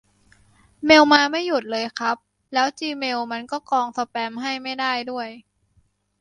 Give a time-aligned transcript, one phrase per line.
[0.85, 2.17] เมลมาไม่หยุดเลยครับ
[2.53, 5.29] แล้วจีเมลมันก็กรองสแปมให้ไม่ได้ด้วย